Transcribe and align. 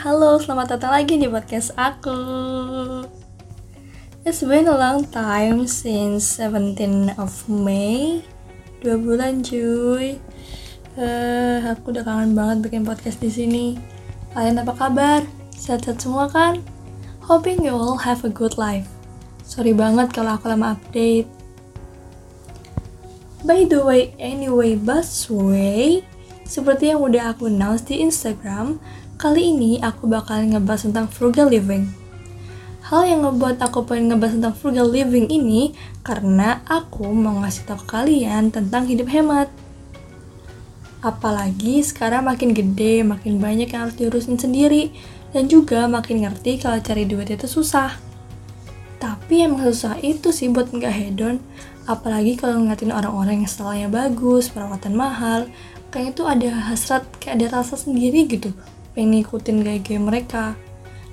halo 0.00 0.40
selamat 0.40 0.80
datang 0.80 0.96
lagi 0.96 1.20
di 1.20 1.28
podcast 1.28 1.76
aku 1.76 2.16
It's 4.24 4.40
been 4.40 4.64
a 4.64 4.72
long 4.72 5.04
time 5.04 5.68
since 5.68 6.40
17 6.40 7.20
of 7.20 7.44
May 7.52 8.24
Dua 8.80 8.96
bulan 8.96 9.44
cuy 9.44 10.16
uh, 10.96 11.76
Aku 11.76 11.92
udah 11.92 12.00
kangen 12.00 12.32
banget 12.32 12.64
bikin 12.64 12.88
podcast 12.88 13.20
di 13.20 13.28
sini. 13.28 13.66
Kalian 14.32 14.64
apa 14.64 14.72
kabar? 14.72 15.20
Sehat-sehat 15.52 16.00
semua 16.00 16.32
kan? 16.32 16.64
Hoping 17.28 17.60
you 17.60 17.76
all 17.76 18.00
have 18.00 18.24
a 18.24 18.32
good 18.32 18.56
life 18.56 18.88
Sorry 19.44 19.76
banget 19.76 20.16
kalau 20.16 20.40
aku 20.40 20.48
lama 20.48 20.80
update 20.80 21.28
By 23.44 23.68
the 23.68 23.84
way, 23.84 24.16
anyway, 24.16 24.80
busway 24.80 26.08
seperti 26.50 26.90
yang 26.90 26.98
udah 26.98 27.30
aku 27.30 27.46
announce 27.46 27.86
di 27.86 28.02
Instagram, 28.02 28.82
kali 29.20 29.52
ini 29.52 29.76
aku 29.84 30.08
bakal 30.08 30.40
ngebahas 30.40 30.88
tentang 30.88 31.04
frugal 31.04 31.52
living. 31.52 31.84
Hal 32.88 33.04
yang 33.04 33.28
ngebuat 33.28 33.60
aku 33.60 33.84
pengen 33.84 34.16
ngebahas 34.16 34.40
tentang 34.40 34.56
frugal 34.56 34.88
living 34.88 35.28
ini 35.28 35.76
karena 36.00 36.64
aku 36.64 37.04
mau 37.12 37.36
ngasih 37.44 37.68
tau 37.68 37.84
kalian 37.84 38.48
tentang 38.48 38.88
hidup 38.88 39.12
hemat. 39.12 39.52
Apalagi 41.04 41.84
sekarang 41.84 42.32
makin 42.32 42.56
gede, 42.56 43.04
makin 43.04 43.36
banyak 43.36 43.68
yang 43.68 43.84
harus 43.84 44.00
diurusin 44.00 44.40
sendiri, 44.40 44.88
dan 45.36 45.52
juga 45.52 45.84
makin 45.84 46.24
ngerti 46.24 46.56
kalau 46.56 46.80
cari 46.80 47.04
duit 47.04 47.28
itu 47.28 47.44
susah. 47.44 48.00
Tapi 48.96 49.44
emang 49.44 49.68
susah 49.68 50.00
itu 50.00 50.32
sih 50.32 50.48
buat 50.48 50.72
nggak 50.72 50.96
hedon, 50.96 51.44
apalagi 51.84 52.40
kalau 52.40 52.56
ngeliatin 52.64 52.92
orang-orang 52.92 53.44
yang 53.44 53.48
stylenya 53.52 53.88
bagus, 53.92 54.48
perawatan 54.48 54.96
mahal, 54.96 55.44
kayak 55.92 56.16
itu 56.16 56.24
ada 56.24 56.72
hasrat 56.72 57.04
kayak 57.20 57.36
ada 57.36 57.60
rasa 57.60 57.76
sendiri 57.76 58.24
gitu 58.24 58.56
pengen 58.92 59.20
ngikutin 59.20 59.64
gaya-gaya 59.64 60.00
mereka. 60.00 60.44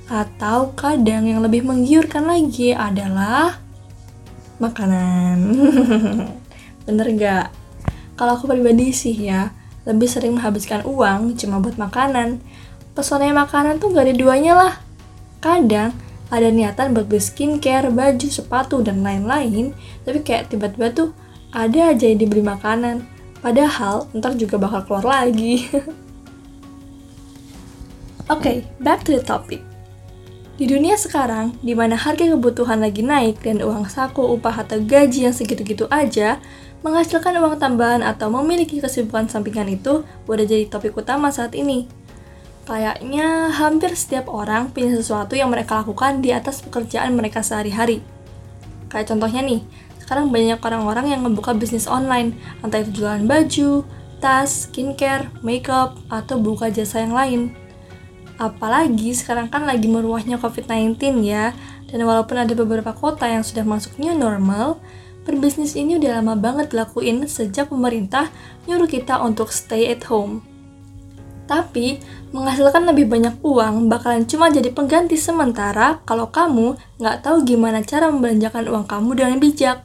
Atau 0.08 0.74
kadang 0.74 1.28
yang 1.28 1.44
lebih 1.44 1.68
menggiurkan 1.68 2.28
lagi 2.28 2.72
adalah 2.72 3.60
makanan. 4.58 5.38
Bener 6.88 7.08
gak? 7.20 7.48
kalau 8.18 8.34
aku 8.34 8.50
pribadi 8.50 8.90
sih 8.90 9.14
ya 9.14 9.54
lebih 9.86 10.10
sering 10.10 10.36
menghabiskan 10.36 10.84
uang 10.84 11.38
cuma 11.40 11.64
buat 11.64 11.80
makanan. 11.80 12.44
Pesonanya 12.92 13.46
makanan 13.46 13.80
tuh 13.80 13.94
gak 13.94 14.10
ada 14.10 14.16
duanya 14.18 14.54
lah. 14.58 14.74
Kadang 15.40 15.96
ada 16.28 16.50
niatan 16.52 16.92
buat 16.92 17.08
beli 17.08 17.24
skincare, 17.24 17.88
baju, 17.88 18.28
sepatu, 18.28 18.84
dan 18.84 19.00
lain-lain. 19.00 19.72
Tapi 20.04 20.20
kayak 20.28 20.52
tiba-tiba 20.52 20.92
tuh 20.92 21.10
ada 21.56 21.96
aja 21.96 22.04
yang 22.04 22.20
dibeli 22.20 22.44
makanan. 22.44 23.08
Padahal 23.40 24.12
ntar 24.12 24.36
juga 24.36 24.60
bakal 24.60 24.84
keluar 24.84 25.06
lagi. 25.24 25.64
Oke, 28.28 28.44
okay, 28.44 28.58
back 28.84 29.08
to 29.08 29.16
the 29.16 29.24
topic. 29.24 29.64
Di 30.60 30.68
dunia 30.68 31.00
sekarang, 31.00 31.56
di 31.64 31.72
mana 31.72 31.96
harga 31.96 32.28
kebutuhan 32.28 32.84
lagi 32.84 33.00
naik 33.00 33.40
dan 33.40 33.64
uang 33.64 33.88
saku, 33.88 34.20
upah 34.36 34.68
atau 34.68 34.84
gaji 34.84 35.30
yang 35.30 35.32
segitu-gitu 35.32 35.88
aja, 35.88 36.44
menghasilkan 36.84 37.40
uang 37.40 37.56
tambahan 37.56 38.04
atau 38.04 38.28
memiliki 38.28 38.84
kesibukan 38.84 39.32
sampingan 39.32 39.72
itu 39.72 40.04
udah 40.28 40.44
jadi 40.44 40.68
topik 40.68 41.00
utama 41.00 41.32
saat 41.32 41.56
ini. 41.56 41.88
Kayaknya 42.68 43.48
hampir 43.56 43.96
setiap 43.96 44.28
orang 44.28 44.76
punya 44.76 44.92
sesuatu 44.92 45.40
yang 45.40 45.48
mereka 45.48 45.80
lakukan 45.80 46.20
di 46.20 46.36
atas 46.36 46.60
pekerjaan 46.60 47.16
mereka 47.16 47.40
sehari-hari. 47.40 48.04
Kayak 48.92 49.08
contohnya 49.16 49.40
nih, 49.40 49.64
sekarang 50.04 50.36
banyak 50.36 50.60
orang-orang 50.60 51.16
yang 51.16 51.24
ngebuka 51.24 51.56
bisnis 51.56 51.88
online, 51.88 52.36
entah 52.60 52.84
itu 52.84 52.92
jualan 52.92 53.24
baju, 53.24 53.88
tas, 54.20 54.68
skincare, 54.68 55.32
makeup, 55.40 55.96
atau 56.12 56.36
buka 56.44 56.68
jasa 56.68 57.08
yang 57.08 57.16
lain. 57.16 57.67
Apalagi 58.38 59.18
sekarang 59.18 59.50
kan 59.50 59.66
lagi 59.66 59.90
meruahnya 59.90 60.38
COVID-19 60.38 61.26
ya, 61.26 61.58
dan 61.90 62.00
walaupun 62.06 62.38
ada 62.38 62.54
beberapa 62.54 62.94
kota 62.94 63.26
yang 63.26 63.42
sudah 63.42 63.66
masuk 63.66 63.98
new 63.98 64.14
normal, 64.14 64.78
berbisnis 65.26 65.74
ini 65.74 65.98
udah 65.98 66.22
lama 66.22 66.38
banget 66.38 66.70
dilakuin 66.70 67.26
sejak 67.26 67.74
pemerintah 67.74 68.30
nyuruh 68.70 68.86
kita 68.86 69.18
untuk 69.26 69.50
stay 69.50 69.90
at 69.90 70.06
home. 70.06 70.46
Tapi, 71.48 71.98
menghasilkan 72.36 72.84
lebih 72.92 73.08
banyak 73.08 73.40
uang 73.40 73.88
bakalan 73.88 74.28
cuma 74.28 74.52
jadi 74.52 74.68
pengganti 74.70 75.16
sementara 75.16 76.04
kalau 76.04 76.28
kamu 76.28 76.76
nggak 77.00 77.24
tahu 77.24 77.48
gimana 77.48 77.82
cara 77.82 78.12
membelanjakan 78.12 78.68
uang 78.68 78.86
kamu 78.86 79.10
dengan 79.16 79.38
bijak. 79.40 79.78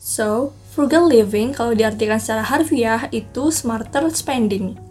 So, 0.00 0.56
frugal 0.72 1.06
living 1.06 1.52
kalau 1.52 1.76
diartikan 1.76 2.16
secara 2.16 2.42
harfiah 2.48 3.12
itu 3.12 3.52
smarter 3.52 4.08
spending. 4.10 4.89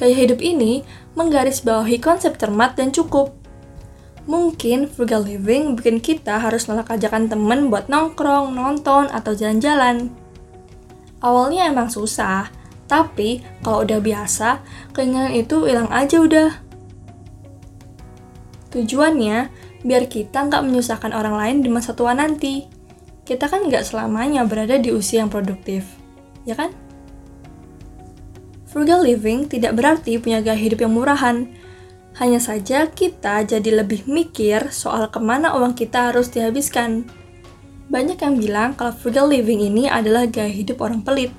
Gaya 0.00 0.16
hidup 0.16 0.40
ini 0.40 0.80
menggarisbawahi 1.12 2.00
konsep 2.00 2.40
cermat 2.40 2.72
dan 2.72 2.88
cukup. 2.88 3.36
Mungkin 4.24 4.88
frugal 4.88 5.28
living 5.28 5.76
bikin 5.76 6.00
kita 6.00 6.40
harus 6.40 6.64
nolak 6.72 6.88
ajakan 6.88 7.28
temen 7.28 7.68
buat 7.68 7.92
nongkrong, 7.92 8.56
nonton, 8.56 9.12
atau 9.12 9.36
jalan-jalan. 9.36 10.08
Awalnya 11.20 11.68
emang 11.68 11.92
susah, 11.92 12.48
tapi 12.88 13.44
kalau 13.60 13.84
udah 13.84 14.00
biasa, 14.00 14.64
keinginan 14.96 15.36
itu 15.36 15.68
hilang 15.68 15.92
aja 15.92 16.16
udah. 16.16 16.48
Tujuannya, 18.72 19.52
biar 19.84 20.08
kita 20.08 20.48
nggak 20.48 20.64
menyusahkan 20.64 21.12
orang 21.12 21.36
lain 21.36 21.56
di 21.60 21.68
masa 21.68 21.92
tua 21.92 22.16
nanti. 22.16 22.64
Kita 23.28 23.52
kan 23.52 23.68
nggak 23.68 23.84
selamanya 23.84 24.48
berada 24.48 24.80
di 24.80 24.96
usia 24.96 25.20
yang 25.20 25.28
produktif, 25.28 25.84
ya 26.48 26.56
kan? 26.56 26.72
Frugal 28.70 29.02
living 29.02 29.50
tidak 29.50 29.74
berarti 29.74 30.22
punya 30.22 30.38
gaya 30.38 30.54
hidup 30.54 30.86
yang 30.86 30.94
murahan. 30.94 31.50
Hanya 32.22 32.38
saja 32.38 32.86
kita 32.86 33.42
jadi 33.42 33.82
lebih 33.82 34.06
mikir 34.06 34.70
soal 34.70 35.10
ke 35.10 35.18
mana 35.18 35.58
uang 35.58 35.74
kita 35.74 36.14
harus 36.14 36.30
dihabiskan. 36.30 37.02
Banyak 37.90 38.22
yang 38.22 38.38
bilang 38.38 38.70
kalau 38.78 38.94
frugal 38.94 39.26
living 39.26 39.58
ini 39.58 39.90
adalah 39.90 40.30
gaya 40.30 40.46
hidup 40.46 40.78
orang 40.86 41.02
pelit. 41.02 41.34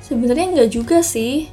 Sebenarnya 0.00 0.56
nggak 0.56 0.70
juga 0.72 1.04
sih. 1.04 1.52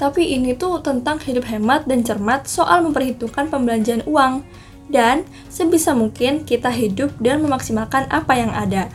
Tapi 0.00 0.32
ini 0.32 0.56
tuh 0.56 0.80
tentang 0.80 1.20
hidup 1.20 1.44
hemat 1.52 1.84
dan 1.84 2.00
cermat 2.00 2.48
soal 2.48 2.84
memperhitungkan 2.88 3.52
pembelanjaan 3.52 4.00
uang, 4.08 4.44
dan 4.88 5.28
sebisa 5.52 5.92
mungkin 5.92 6.44
kita 6.48 6.72
hidup 6.72 7.12
dan 7.20 7.44
memaksimalkan 7.44 8.08
apa 8.08 8.32
yang 8.36 8.52
ada. 8.52 8.88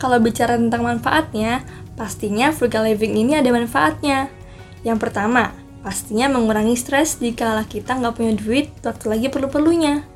Kalau 0.00 0.16
bicara 0.16 0.56
tentang 0.56 0.86
manfaatnya, 0.86 1.60
pastinya 2.00 2.48
frugal 2.48 2.88
living 2.88 3.12
ini 3.12 3.36
ada 3.36 3.52
manfaatnya. 3.52 4.32
Yang 4.80 5.04
pertama, 5.04 5.52
pastinya 5.84 6.32
mengurangi 6.32 6.72
stres 6.72 7.20
jika 7.20 7.60
kita 7.68 8.00
nggak 8.00 8.16
punya 8.16 8.32
duit 8.40 8.72
waktu 8.80 9.04
lagi 9.12 9.26
perlu-perlunya. 9.28 10.08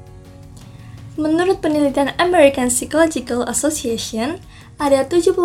Menurut 1.21 1.61
penelitian 1.61 2.17
American 2.17 2.73
Psychological 2.73 3.45
Association, 3.45 4.41
ada 4.81 5.07
72% 5.07 5.45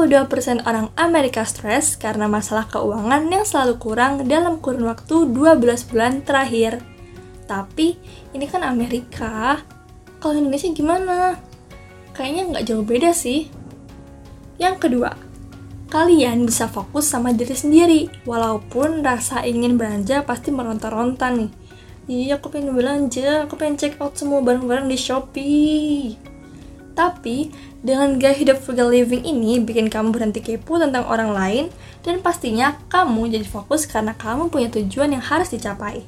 orang 0.66 0.90
Amerika 0.96 1.44
stres 1.44 2.00
karena 2.00 2.26
masalah 2.26 2.66
keuangan 2.72 3.30
yang 3.30 3.44
selalu 3.46 3.78
kurang 3.78 4.26
dalam 4.26 4.64
kurun 4.64 4.88
waktu 4.88 5.30
12 5.30 5.92
bulan 5.92 6.24
terakhir. 6.24 6.82
Tapi, 7.46 8.00
ini 8.34 8.48
kan 8.48 8.66
Amerika. 8.66 9.62
Kalau 10.18 10.34
Indonesia 10.40 10.72
gimana? 10.72 11.38
Kayaknya 12.16 12.44
nggak 12.50 12.66
jauh 12.66 12.82
beda 12.82 13.14
sih. 13.14 13.52
Yang 14.58 14.90
kedua, 14.90 15.29
kalian 15.90 16.46
bisa 16.46 16.70
fokus 16.70 17.10
sama 17.10 17.34
diri 17.34 17.58
sendiri, 17.58 18.02
walaupun 18.24 19.02
rasa 19.02 19.42
ingin 19.44 19.76
belanja 19.76 20.22
pasti 20.22 20.54
meronta-ronta 20.54 21.34
nih. 21.34 21.50
Iya, 22.10 22.38
aku 22.42 22.54
pengen 22.54 22.74
belanja, 22.74 23.46
aku 23.46 23.58
pengen 23.58 23.78
check 23.78 23.98
out 24.02 24.18
semua 24.18 24.42
barang-barang 24.42 24.90
di 24.90 24.98
Shopee. 24.98 26.18
Tapi, 26.94 27.54
dengan 27.82 28.18
gaya 28.18 28.34
hidup 28.34 28.62
frugal 28.62 28.90
living 28.90 29.26
ini 29.26 29.62
bikin 29.62 29.90
kamu 29.90 30.14
berhenti 30.14 30.42
kepo 30.42 30.82
tentang 30.82 31.06
orang 31.06 31.32
lain 31.32 31.66
dan 32.02 32.20
pastinya 32.20 32.76
kamu 32.90 33.30
jadi 33.40 33.48
fokus 33.48 33.88
karena 33.88 34.18
kamu 34.18 34.50
punya 34.50 34.68
tujuan 34.74 35.14
yang 35.14 35.24
harus 35.24 35.54
dicapai. 35.54 36.04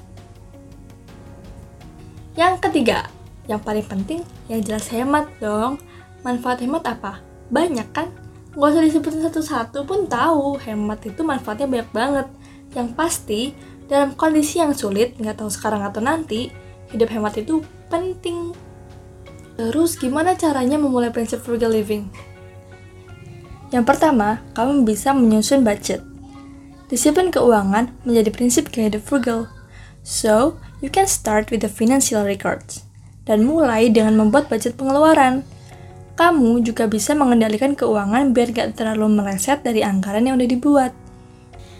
Yang 2.35 2.53
ketiga, 2.65 3.07
yang 3.45 3.61
paling 3.61 3.85
penting, 3.85 4.21
yang 4.47 4.61
jelas 4.63 4.87
hemat 4.89 5.27
dong. 5.37 5.81
Manfaat 6.21 6.61
hemat 6.61 6.85
apa? 6.85 7.21
Banyak 7.49 7.87
kan? 7.91 8.09
Gak 8.51 8.67
usah 8.71 8.83
disebutin 8.83 9.23
satu-satu 9.23 9.87
pun 9.87 10.07
tahu, 10.11 10.59
hemat 10.59 11.07
itu 11.07 11.21
manfaatnya 11.23 11.67
banyak 11.67 11.89
banget. 11.95 12.27
Yang 12.75 12.89
pasti, 12.95 13.41
dalam 13.87 14.15
kondisi 14.15 14.59
yang 14.59 14.75
sulit, 14.75 15.15
nggak 15.19 15.39
tahu 15.39 15.47
sekarang 15.51 15.83
atau 15.83 16.03
nanti, 16.03 16.51
hidup 16.91 17.07
hemat 17.11 17.39
itu 17.39 17.63
penting 17.87 18.51
Terus 19.61 19.93
gimana 19.99 20.33
caranya 20.33 20.81
memulai 20.81 21.13
prinsip 21.13 21.45
frugal 21.45 21.69
living? 21.69 22.09
Yang 23.69 23.85
pertama, 23.93 24.41
kamu 24.57 24.83
bisa 24.89 25.13
menyusun 25.13 25.61
budget. 25.61 26.01
Disiplin 26.89 27.29
keuangan 27.29 27.93
menjadi 28.01 28.33
prinsip 28.33 28.73
gaya 28.73 28.89
frugal. 28.97 29.47
So, 30.01 30.57
you 30.81 30.89
can 30.89 31.05
start 31.05 31.53
with 31.53 31.61
the 31.61 31.69
financial 31.69 32.25
records. 32.25 32.89
Dan 33.23 33.45
mulai 33.45 33.93
dengan 33.93 34.17
membuat 34.17 34.49
budget 34.49 34.75
pengeluaran. 34.81 35.45
Kamu 36.21 36.61
juga 36.61 36.85
bisa 36.85 37.17
mengendalikan 37.17 37.73
keuangan 37.73 38.29
biar 38.29 38.53
gak 38.53 38.77
terlalu 38.77 39.09
meleset 39.09 39.65
dari 39.65 39.81
anggaran 39.81 40.29
yang 40.29 40.37
udah 40.37 40.49
dibuat. 40.53 40.93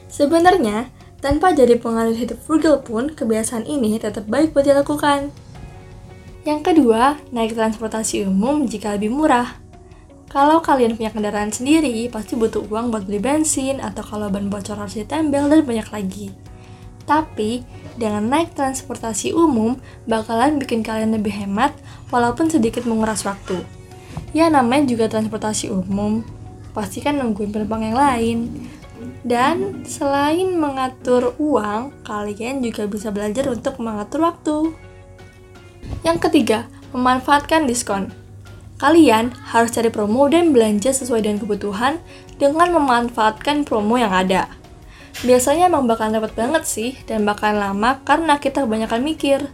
Sebenarnya, 0.10 0.90
Tanpa 1.22 1.54
jadi 1.54 1.78
pengaruh 1.78 2.18
hidup 2.18 2.42
frugal 2.42 2.82
pun, 2.82 3.14
kebiasaan 3.14 3.70
ini 3.70 4.02
tetap 4.02 4.26
baik 4.26 4.58
buat 4.58 4.66
dilakukan. 4.66 5.30
Yang 6.50 6.62
kedua, 6.66 7.22
naik 7.30 7.54
transportasi 7.54 8.26
umum 8.26 8.66
jika 8.66 8.98
lebih 8.98 9.14
murah. 9.14 9.62
Kalau 10.34 10.66
kalian 10.66 10.98
punya 10.98 11.14
kendaraan 11.14 11.54
sendiri, 11.54 12.10
pasti 12.10 12.34
butuh 12.34 12.66
uang 12.66 12.90
buat 12.90 13.06
beli 13.06 13.22
bensin, 13.22 13.78
atau 13.78 14.02
kalau 14.02 14.34
ban 14.34 14.50
bocor 14.50 14.82
harus 14.82 14.98
ditempel, 14.98 15.46
dan 15.46 15.62
banyak 15.62 15.88
lagi. 15.94 16.28
Tapi, 17.06 17.62
dengan 18.02 18.26
naik 18.26 18.58
transportasi 18.58 19.38
umum, 19.38 19.78
bakalan 20.10 20.58
bikin 20.58 20.82
kalian 20.82 21.14
lebih 21.14 21.38
hemat, 21.38 21.78
walaupun 22.10 22.50
sedikit 22.50 22.90
menguras 22.90 23.22
waktu. 23.30 23.62
Ya 24.32 24.48
namanya 24.48 24.88
juga 24.88 25.12
transportasi 25.12 25.68
umum, 25.68 26.24
pasti 26.72 27.04
kan 27.04 27.20
nungguin 27.20 27.52
penumpang 27.52 27.84
yang 27.84 27.98
lain. 28.00 28.38
Dan 29.26 29.84
selain 29.84 30.56
mengatur 30.56 31.34
uang, 31.42 32.06
kalian 32.06 32.62
juga 32.62 32.86
bisa 32.86 33.10
belajar 33.10 33.50
untuk 33.50 33.82
mengatur 33.82 34.30
waktu. 34.30 34.58
Yang 36.06 36.18
ketiga, 36.30 36.70
memanfaatkan 36.96 37.66
diskon. 37.66 38.14
Kalian 38.82 39.30
harus 39.54 39.70
cari 39.74 39.94
promo 39.94 40.26
dan 40.26 40.56
belanja 40.56 40.90
sesuai 40.90 41.22
dengan 41.22 41.38
kebutuhan 41.38 42.02
dengan 42.42 42.74
memanfaatkan 42.74 43.62
promo 43.62 44.02
yang 44.02 44.10
ada. 44.10 44.50
Biasanya 45.22 45.70
emang 45.70 45.86
bakal 45.86 46.10
dapat 46.10 46.34
banget 46.34 46.66
sih 46.66 46.98
dan 47.06 47.22
bakal 47.22 47.54
lama 47.54 48.02
karena 48.02 48.42
kita 48.42 48.66
kebanyakan 48.66 49.06
mikir. 49.06 49.46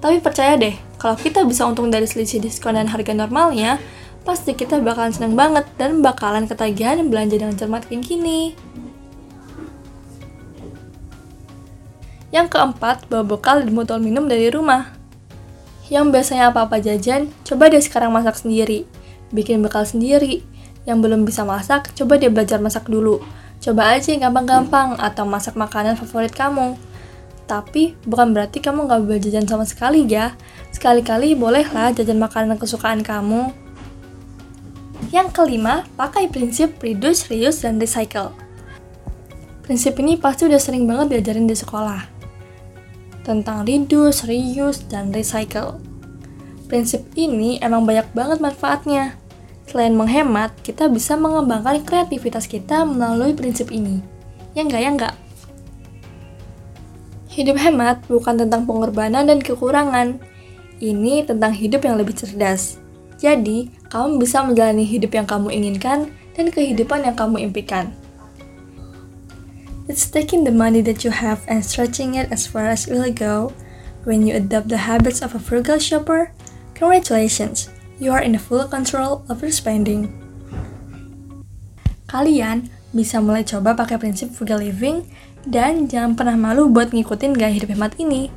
Tapi 0.00 0.16
percaya 0.24 0.56
deh, 0.56 0.72
kalau 0.96 1.16
kita 1.16 1.44
bisa 1.44 1.68
untung 1.68 1.92
dari 1.92 2.08
selisih 2.08 2.40
diskon 2.40 2.76
dan 2.76 2.88
harga 2.88 3.12
normalnya, 3.12 3.76
pasti 4.24 4.56
kita 4.56 4.80
bakalan 4.80 5.12
seneng 5.12 5.36
banget 5.36 5.68
dan 5.76 6.00
bakalan 6.00 6.48
ketagihan 6.48 7.04
belanja 7.08 7.36
dengan 7.36 7.56
cermat 7.56 7.84
kayak 7.84 8.08
gini. 8.08 8.56
Yang 12.32 12.46
keempat, 12.54 13.10
bawa 13.12 13.26
bekal 13.26 13.60
dan 13.60 13.76
botol 13.76 13.98
minum 14.00 14.24
dari 14.24 14.48
rumah. 14.48 14.94
Yang 15.90 16.14
biasanya 16.14 16.54
apa-apa 16.54 16.78
jajan, 16.78 17.28
coba 17.42 17.66
deh 17.68 17.82
sekarang 17.82 18.14
masak 18.14 18.38
sendiri. 18.38 18.86
Bikin 19.34 19.60
bekal 19.60 19.82
sendiri. 19.82 20.46
Yang 20.86 20.98
belum 21.04 21.26
bisa 21.26 21.42
masak, 21.42 21.90
coba 21.98 22.16
deh 22.16 22.30
belajar 22.30 22.62
masak 22.62 22.86
dulu. 22.86 23.20
Coba 23.60 23.98
aja 23.98 24.14
gampang-gampang 24.16 24.96
atau 24.96 25.26
masak 25.28 25.58
makanan 25.58 25.98
favorit 25.98 26.32
kamu. 26.32 26.78
Tapi 27.50 27.98
bukan 28.06 28.30
berarti 28.30 28.62
kamu 28.62 28.86
nggak 28.86 29.00
boleh 29.10 29.18
jajan 29.18 29.42
sama 29.42 29.66
sekali 29.66 30.06
ya. 30.06 30.38
Sekali-kali 30.70 31.34
bolehlah 31.34 31.90
jajan 31.90 32.22
makanan 32.22 32.62
kesukaan 32.62 33.02
kamu. 33.02 33.50
Yang 35.10 35.34
kelima, 35.34 35.82
pakai 35.98 36.30
prinsip 36.30 36.78
reduce, 36.78 37.26
reuse, 37.26 37.66
dan 37.66 37.82
recycle. 37.82 38.30
Prinsip 39.66 39.98
ini 39.98 40.14
pasti 40.14 40.46
udah 40.46 40.62
sering 40.62 40.86
banget 40.86 41.18
diajarin 41.18 41.50
di 41.50 41.58
sekolah. 41.58 42.06
Tentang 43.26 43.66
reduce, 43.66 44.30
reuse, 44.30 44.86
dan 44.86 45.10
recycle. 45.10 45.82
Prinsip 46.70 47.02
ini 47.18 47.58
emang 47.58 47.82
banyak 47.82 48.06
banget 48.14 48.38
manfaatnya. 48.38 49.18
Selain 49.66 49.90
menghemat, 49.98 50.54
kita 50.62 50.86
bisa 50.86 51.18
mengembangkan 51.18 51.82
kreativitas 51.82 52.46
kita 52.46 52.86
melalui 52.86 53.34
prinsip 53.34 53.74
ini. 53.74 53.98
Ya 54.54 54.62
enggak, 54.62 54.82
ya 54.86 54.90
enggak? 54.94 55.14
Hidup 57.30 57.62
hemat 57.62 58.02
bukan 58.10 58.42
tentang 58.42 58.66
pengorbanan 58.66 59.30
dan 59.30 59.38
kekurangan. 59.38 60.18
Ini 60.82 61.30
tentang 61.30 61.54
hidup 61.54 61.86
yang 61.86 61.94
lebih 61.94 62.18
cerdas. 62.18 62.82
Jadi, 63.22 63.70
kamu 63.86 64.18
bisa 64.18 64.42
menjalani 64.42 64.82
hidup 64.82 65.14
yang 65.14 65.30
kamu 65.30 65.54
inginkan 65.54 66.10
dan 66.34 66.46
kehidupan 66.50 67.06
yang 67.06 67.14
kamu 67.14 67.46
impikan. 67.46 67.94
It's 69.86 70.10
taking 70.10 70.42
the 70.42 70.50
money 70.50 70.82
that 70.82 71.06
you 71.06 71.14
have 71.14 71.46
and 71.46 71.62
stretching 71.62 72.18
it 72.18 72.30
as 72.34 72.50
far 72.50 72.66
as 72.66 72.90
it 72.90 72.98
will 72.98 73.14
go. 73.14 73.54
When 74.02 74.26
you 74.26 74.34
adopt 74.34 74.66
the 74.66 74.90
habits 74.90 75.22
of 75.22 75.38
a 75.38 75.42
frugal 75.42 75.78
shopper, 75.78 76.34
congratulations, 76.74 77.70
you 78.02 78.10
are 78.10 78.22
in 78.22 78.34
full 78.42 78.66
control 78.66 79.22
of 79.30 79.38
your 79.38 79.54
spending. 79.54 80.10
Kalian 82.10 82.74
bisa 82.90 83.22
mulai 83.22 83.46
coba 83.46 83.78
pakai 83.78 83.96
prinsip 83.98 84.34
frugal 84.34 84.58
living 84.62 85.06
dan 85.46 85.86
jangan 85.86 86.18
pernah 86.18 86.36
malu 86.36 86.68
buat 86.68 86.90
ngikutin 86.90 87.36
gaya 87.38 87.54
hidup 87.54 87.70
hemat 87.72 87.94
ini. 87.96 88.28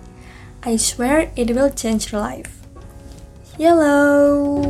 I 0.63 0.79
swear 0.79 1.33
it 1.35 1.51
will 1.51 1.73
change 1.73 2.13
your 2.13 2.23
life. 2.23 2.63
Yellow. 3.59 4.63